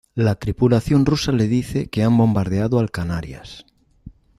La 0.15 0.33
tripulación 0.33 1.05
rusa 1.05 1.31
le 1.31 1.47
dice 1.47 1.87
que 1.87 2.01
han 2.01 2.17
bombardeado 2.17 2.79
al 2.79 2.89
"Canarias". 2.89 3.67